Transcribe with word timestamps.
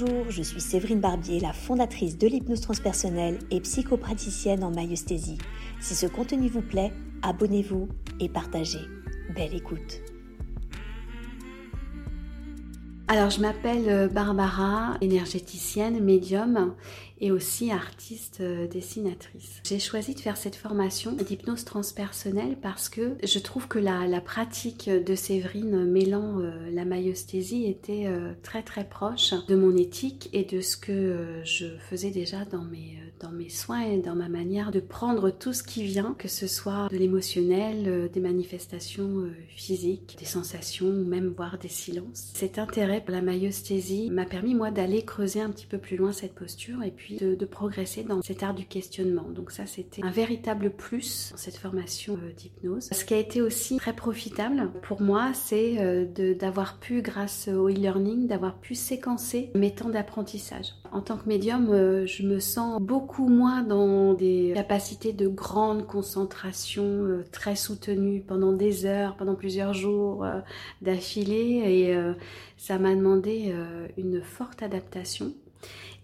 Bonjour, 0.00 0.30
je 0.30 0.42
suis 0.42 0.60
Séverine 0.60 1.00
Barbier, 1.00 1.40
la 1.40 1.52
fondatrice 1.52 2.16
de 2.16 2.26
l'hypnose 2.26 2.60
transpersonnelle 2.62 3.38
et 3.50 3.60
psychopraticienne 3.60 4.64
en 4.64 4.70
maïesthésie. 4.70 5.38
Si 5.80 5.94
ce 5.94 6.06
contenu 6.06 6.48
vous 6.48 6.62
plaît, 6.62 6.92
abonnez-vous 7.22 7.88
et 8.18 8.28
partagez. 8.28 8.86
Belle 9.34 9.54
écoute. 9.54 10.00
Alors, 13.12 13.28
je 13.28 13.40
m'appelle 13.40 13.88
euh, 13.88 14.06
Barbara, 14.06 14.96
énergéticienne, 15.00 15.98
médium 15.98 16.76
et 17.20 17.32
aussi 17.32 17.72
artiste 17.72 18.38
euh, 18.40 18.68
dessinatrice. 18.68 19.60
J'ai 19.64 19.80
choisi 19.80 20.14
de 20.14 20.20
faire 20.20 20.36
cette 20.36 20.54
formation 20.54 21.10
d'hypnose 21.12 21.64
transpersonnelle 21.64 22.56
parce 22.62 22.88
que 22.88 23.16
je 23.24 23.40
trouve 23.40 23.66
que 23.66 23.80
la, 23.80 24.06
la 24.06 24.20
pratique 24.20 24.88
de 24.88 25.14
Séverine 25.16 25.90
mêlant 25.90 26.38
euh, 26.38 26.70
la 26.70 26.84
maïesthésie 26.84 27.66
était 27.66 28.06
très 28.44 28.62
très 28.62 28.84
proche 28.84 29.34
de 29.48 29.56
mon 29.56 29.76
éthique 29.76 30.30
et 30.32 30.44
de 30.44 30.60
ce 30.60 30.76
que 30.76 31.42
je 31.42 31.66
faisais 31.90 32.10
déjà 32.10 32.44
dans 32.44 32.62
mes, 32.62 32.96
dans 33.18 33.32
mes 33.32 33.48
soins 33.48 33.82
et 33.82 33.98
dans 33.98 34.14
ma 34.14 34.28
manière 34.28 34.70
de 34.70 34.80
prendre 34.80 35.30
tout 35.30 35.52
ce 35.52 35.64
qui 35.64 35.82
vient, 35.82 36.14
que 36.16 36.28
ce 36.28 36.46
soit 36.46 36.88
de 36.90 36.96
l'émotionnel, 36.96 38.08
des 38.12 38.20
manifestations 38.20 39.28
physiques, 39.48 40.16
des 40.18 40.24
sensations 40.24 40.86
ou 40.86 41.04
même 41.04 41.34
voir 41.36 41.58
des 41.58 41.68
silences. 41.68 42.30
Cet 42.34 42.58
intérêt 42.58 42.99
la 43.08 43.22
maïesthésie 43.22 44.10
m'a 44.10 44.24
permis 44.24 44.54
moi 44.54 44.70
d'aller 44.70 45.02
creuser 45.02 45.40
un 45.40 45.50
petit 45.50 45.66
peu 45.66 45.78
plus 45.78 45.96
loin 45.96 46.12
cette 46.12 46.34
posture 46.34 46.82
et 46.82 46.90
puis 46.90 47.16
de, 47.16 47.44
progresser 47.44 48.04
dans 48.04 48.22
cet 48.22 48.42
art 48.42 48.54
du 48.54 48.64
questionnement. 48.64 49.26
Donc 49.28 49.50
ça 49.50 49.66
c'était 49.66 50.04
un 50.04 50.10
véritable 50.10 50.70
plus 50.70 51.30
dans 51.32 51.36
cette 51.36 51.56
formation 51.56 52.14
euh, 52.14 52.32
d'hypnose. 52.32 52.88
Ce 52.92 53.04
qui 53.04 53.14
a 53.14 53.18
été 53.18 53.42
aussi 53.42 53.78
très 53.78 53.92
profitable 53.92 54.70
pour 54.82 55.00
moi, 55.00 55.32
c'est 55.34 55.76
euh, 55.78 56.06
d'avoir 56.34 56.78
pu, 56.78 57.02
grâce 57.02 57.48
au 57.48 57.68
e-learning, 57.68 58.28
d'avoir 58.28 58.58
pu 58.58 58.74
séquencer 58.74 59.50
mes 59.54 59.74
temps 59.74 59.88
d'apprentissage. 59.88 60.74
En 60.92 61.00
tant 61.00 61.16
que 61.16 61.28
médium, 61.28 61.68
euh, 61.70 62.06
je 62.06 62.22
me 62.24 62.38
sens 62.38 62.80
beaucoup 62.80 63.28
moins 63.28 63.62
dans 63.62 64.14
des 64.14 64.52
capacités 64.54 65.12
de 65.12 65.26
grande 65.26 65.86
concentration 65.86 67.22
très 67.32 67.56
soutenues 67.56 68.22
pendant 68.26 68.52
des 68.52 68.86
heures, 68.86 69.16
pendant 69.16 69.34
plusieurs 69.34 69.74
jours 69.74 70.26
d'affilée 70.82 71.62
et 71.66 71.96
ça 72.60 72.78
m'a 72.78 72.89
demandé 72.96 73.52
euh, 73.52 73.88
une 73.96 74.22
forte 74.22 74.62
adaptation. 74.62 75.34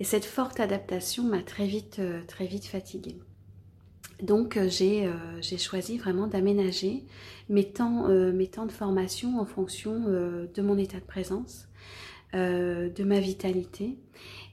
Et 0.00 0.04
cette 0.04 0.24
forte 0.24 0.60
adaptation 0.60 1.24
m'a 1.24 1.42
très 1.42 1.66
vite, 1.66 1.98
euh, 1.98 2.20
très 2.26 2.46
vite 2.46 2.66
fatiguée. 2.66 3.18
Donc 4.22 4.56
euh, 4.56 4.68
j'ai 4.70 5.58
choisi 5.58 5.98
vraiment 5.98 6.26
d'aménager 6.26 7.04
mes, 7.48 7.72
mes 8.32 8.48
temps 8.48 8.66
de 8.66 8.72
formation 8.72 9.38
en 9.38 9.44
fonction 9.44 10.00
de 10.00 10.62
mon 10.62 10.78
état 10.78 10.98
de 10.98 11.04
présence, 11.04 11.68
de 12.34 13.04
ma 13.04 13.20
vitalité 13.20 13.96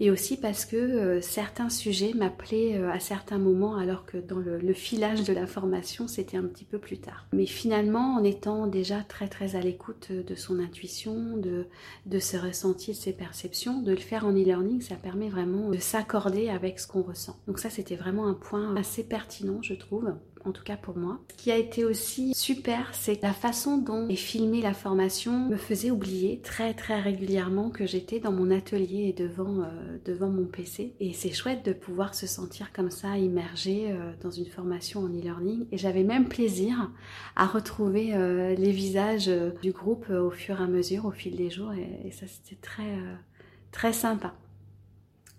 et 0.00 0.10
aussi 0.10 0.36
parce 0.36 0.64
que 0.64 0.76
euh, 0.76 1.20
certains 1.20 1.70
sujets 1.70 2.12
m'appelaient 2.14 2.76
euh, 2.76 2.90
à 2.90 3.00
certains 3.00 3.38
moments 3.38 3.76
alors 3.76 4.06
que 4.06 4.16
dans 4.16 4.38
le, 4.38 4.58
filage 4.72 5.24
de 5.24 5.32
la 5.32 5.46
formation 5.46 6.06
c'était 6.06 6.36
un 6.36 6.44
petit 6.44 6.64
peu 6.64 6.78
plus 6.78 6.98
tard. 6.98 7.26
Mais 7.32 7.46
finalement 7.46 8.14
en 8.14 8.24
étant 8.24 8.66
déjà 8.66 9.00
très 9.00 9.28
très 9.28 9.56
à 9.56 9.60
l'écoute 9.60 10.12
de 10.12 10.34
son 10.34 10.60
intuition, 10.60 11.36
de, 11.36 11.66
de 12.06 12.18
ses 12.18 12.38
ressentis, 12.38 12.92
de 12.92 12.96
ses 12.96 13.12
perceptions, 13.12 13.82
de 13.82 13.90
le 13.90 13.98
faire 13.98 14.24
en 14.26 14.32
e-learning 14.32 14.80
ça 14.80 14.94
permet 14.94 15.28
vraiment 15.28 15.68
de 15.70 15.78
s'accorder 15.78 16.48
avec 16.48 16.78
ce 16.78 16.86
qu'on 16.86 17.02
ressent. 17.02 17.38
Donc 17.46 17.58
ça 17.58 17.70
c'était 17.70 17.96
vraiment 17.96 18.28
un 18.28 18.34
point 18.34 18.76
assez 18.76 19.02
pertinent 19.02 19.62
je 19.62 19.74
trouve 19.74 20.14
en 20.44 20.52
tout 20.52 20.62
cas 20.62 20.76
pour 20.76 20.96
moi. 20.96 21.18
Ce 21.30 21.42
qui 21.42 21.50
a 21.50 21.56
été 21.56 21.84
aussi 21.84 22.32
super, 22.34 22.90
c'est 22.92 23.22
la 23.22 23.32
façon 23.32 23.78
dont 23.78 24.08
est 24.08 24.16
filmée 24.16 24.62
la 24.62 24.74
formation 24.74 25.48
me 25.48 25.56
faisait 25.56 25.90
oublier 25.90 26.40
très 26.42 26.74
très 26.74 27.00
régulièrement 27.00 27.57
que 27.68 27.86
j'étais 27.86 28.20
dans 28.20 28.32
mon 28.32 28.50
atelier 28.50 29.08
et 29.08 29.12
devant, 29.12 29.62
euh, 29.62 30.28
mon 30.28 30.46
PC. 30.46 30.94
Et 31.00 31.12
c'est 31.12 31.32
chouette 31.32 31.64
de 31.64 31.72
pouvoir 31.72 32.14
se 32.14 32.26
sentir 32.26 32.72
comme 32.72 32.90
ça, 32.90 33.18
immergé 33.18 33.90
euh, 33.90 34.12
dans 34.22 34.30
une 34.30 34.46
formation 34.46 35.00
en 35.00 35.08
e-learning. 35.08 35.66
Et 35.72 35.78
j'avais 35.78 36.04
même 36.04 36.28
plaisir 36.28 36.90
à 37.36 37.46
retrouver 37.46 38.14
euh, 38.14 38.54
les 38.54 38.70
visages 38.70 39.30
du 39.62 39.72
groupe 39.72 40.08
au 40.10 40.30
fur 40.30 40.60
et 40.60 40.64
à 40.64 40.66
mesure, 40.66 41.04
au 41.04 41.12
fil 41.12 41.36
des 41.36 41.50
jours. 41.50 41.72
Et, 41.72 42.08
et 42.08 42.10
ça, 42.12 42.26
c'était 42.26 42.60
très, 42.60 42.98
très 43.72 43.92
sympa. 43.92 44.34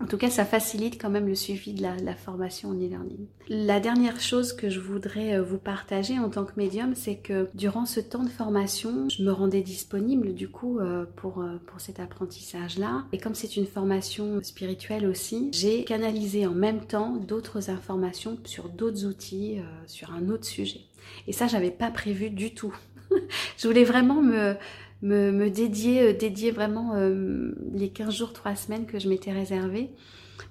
En 0.00 0.06
tout 0.06 0.16
cas, 0.16 0.30
ça 0.30 0.44
facilite 0.44 1.00
quand 1.00 1.10
même 1.10 1.26
le 1.26 1.34
suivi 1.34 1.72
de 1.72 1.82
la, 1.82 2.14
formation 2.14 2.70
en 2.70 2.74
e-learning. 2.74 3.26
La 3.48 3.80
dernière 3.80 4.20
chose 4.20 4.52
que 4.52 4.70
je 4.70 4.78
voudrais 4.78 5.34
euh, 5.34 5.42
vous 5.42 5.58
partager 5.58 6.18
en 6.20 6.28
tant 6.30 6.44
que 6.44 6.52
médium, 6.56 6.94
c'est 6.94 7.16
que 7.16 7.48
durant 7.54 7.84
ce 7.84 7.98
temps 7.98 8.22
de 8.22 8.28
formation, 8.28 9.08
je 9.08 9.24
me 9.24 9.32
rendais 9.32 9.60
disponible 9.60 10.34
du 10.34 10.48
coup 10.48 10.78
euh, 10.78 11.04
pour, 11.16 11.40
euh, 11.40 11.58
pour 11.66 11.80
cet 11.80 11.98
apprentissage-là. 11.98 13.04
Et 13.12 13.18
comme 13.18 13.34
c'est 13.34 13.56
une 13.56 13.66
formation 13.66 14.40
spirituelle 14.42 15.04
aussi, 15.04 15.50
j'ai 15.52 15.84
canalisé 15.84 16.46
en 16.46 16.54
même 16.54 16.80
temps 16.80 17.16
d'autres 17.16 17.68
informations 17.68 18.38
sur 18.44 18.68
d'autres 18.68 19.04
outils, 19.04 19.58
sur 19.86 20.12
un 20.12 20.28
autre 20.28 20.44
sujet. 20.44 20.80
Et 21.26 21.32
ça, 21.32 21.48
j'avais 21.48 21.70
pas 21.70 21.90
prévu 21.90 22.30
du 22.30 22.54
tout. 22.54 22.74
je 23.56 23.66
voulais 23.66 23.84
vraiment 23.84 24.22
me 24.22 24.54
me, 25.02 25.48
dédier, 25.48 26.02
euh, 26.02 26.52
vraiment 26.52 26.94
euh, 26.94 27.52
les 27.72 27.90
15 27.90 28.14
jours, 28.14 28.32
3 28.32 28.56
semaines 28.56 28.86
que 28.86 28.98
je 28.98 29.08
m'étais 29.08 29.32
réservé 29.32 29.90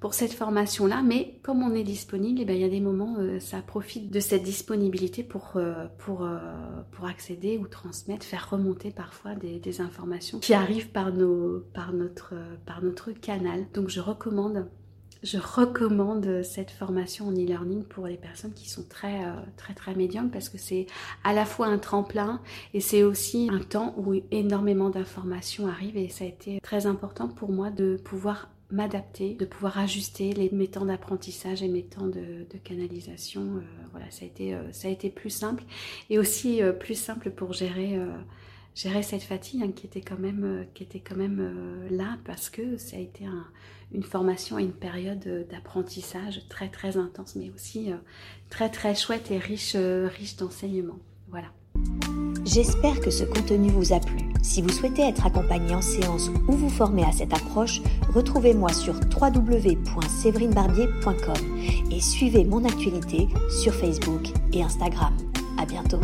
pour 0.00 0.14
cette 0.14 0.32
formation-là. 0.32 1.02
Mais 1.02 1.38
comme 1.42 1.62
on 1.62 1.74
est 1.74 1.84
disponible, 1.84 2.40
eh 2.42 2.44
ben, 2.44 2.54
il 2.54 2.60
y 2.60 2.64
a 2.64 2.68
des 2.68 2.80
moments, 2.80 3.16
euh, 3.18 3.40
ça 3.40 3.62
profite 3.62 4.10
de 4.10 4.20
cette 4.20 4.42
disponibilité 4.42 5.22
pour, 5.22 5.58
accéder 7.06 7.58
ou 7.58 7.66
transmettre, 7.66 8.24
faire 8.24 8.48
remonter 8.50 8.90
parfois 8.90 9.34
des, 9.34 9.58
des 9.58 9.80
informations 9.80 10.40
qui 10.40 10.54
arrivent 10.54 10.90
par 10.90 11.12
notre 11.12 13.12
canal. 13.20 13.66
Donc 13.74 13.88
je 13.88 14.00
recommande 14.00 14.66
je 15.24 15.38
recommande 15.38 16.42
cette 16.42 16.70
formation 16.70 17.28
en 17.28 17.32
e-learning 17.32 17.82
pour 17.84 18.06
les 18.06 18.16
personnes 18.16 18.52
qui 18.52 18.68
sont 18.68 18.84
très 18.86 19.24
euh, 19.24 19.32
très 19.56 19.72
très 19.72 19.94
médiums 19.94 20.30
parce 20.30 20.50
que 20.50 20.58
c'est 20.58 20.86
à 21.24 21.32
la 21.32 21.46
fois 21.46 21.66
un 21.66 21.78
tremplin 21.78 22.40
et 22.74 22.80
c'est 22.80 23.02
aussi 23.02 23.48
un 23.50 23.60
temps 23.60 23.94
où 23.96 24.14
énormément 24.30 24.90
d'informations 24.90 25.66
arrivent 25.66 25.96
et 25.96 26.08
ça 26.10 26.24
a 26.24 26.28
été 26.28 26.60
très 26.60 26.86
important 26.86 27.28
pour 27.28 27.50
moi 27.50 27.70
de 27.70 27.96
pouvoir 27.96 28.50
m'adapter, 28.70 29.34
de 29.34 29.46
pouvoir 29.46 29.78
ajuster 29.78 30.50
mes 30.52 30.68
temps 30.68 30.84
d'apprentissage 30.84 31.62
et 31.62 31.68
mes 31.68 31.84
temps 31.84 32.06
de, 32.06 32.46
canalisation. 32.62 33.42
Euh, 33.42 33.60
voilà, 33.92 34.10
ça 34.10 34.24
a, 34.24 34.26
été, 34.26 34.54
euh, 34.54 34.72
ça 34.72 34.88
a 34.88 34.90
été 34.90 35.10
plus 35.10 35.30
simple 35.30 35.64
et 36.10 36.18
aussi 36.18 36.60
plus 36.80 36.98
simple 36.98 37.30
pour 37.30 37.54
gérer 37.54 37.98
gérer 38.74 39.02
cette 39.02 39.22
fatigue 39.22 39.62
hein, 39.62 39.70
qui 39.74 39.86
était 39.86 40.00
quand 40.00 40.18
même, 40.18 40.44
euh, 40.44 40.64
euh, 41.40 41.88
là 41.90 42.18
parce 42.24 42.50
que 42.50 42.76
ça 42.76 42.96
a 42.96 43.00
été 43.00 43.24
une 43.92 44.02
formation 44.02 44.58
et 44.58 44.62
une 44.62 44.72
période 44.72 45.46
d'apprentissage 45.50 46.42
très 46.48 46.68
très 46.68 46.96
intense, 46.96 47.36
mais 47.36 47.52
aussi 47.54 47.92
euh, 47.92 47.96
très 48.50 48.68
très 48.68 48.94
chouette 48.94 49.30
et 49.30 49.38
riche, 49.38 49.76
riche 49.76 50.36
d'enseignements. 50.36 50.98
Voilà. 51.28 51.48
J'espère 52.44 53.00
que 53.00 53.10
ce 53.10 53.24
contenu 53.24 53.70
vous 53.70 53.94
a 53.94 54.00
plu. 54.00 54.18
Si 54.42 54.60
vous 54.60 54.68
souhaitez 54.68 55.00
être 55.02 55.24
accompagné 55.26 55.74
en 55.74 55.80
séance 55.80 56.28
ou 56.46 56.52
vous 56.52 56.68
former 56.68 57.04
à 57.04 57.12
cette 57.12 57.32
approche, 57.32 57.80
retrouvez-moi 58.12 58.70
sur 58.72 58.94
www.séverinebarbier.com 58.94 61.90
et 61.90 62.00
suivez 62.00 62.44
mon 62.44 62.62
actualité 62.64 63.28
sur 63.62 63.74
Facebook 63.74 64.28
et 64.52 64.62
Instagram. 64.62 65.16
À 65.58 65.64
bientôt. 65.64 66.00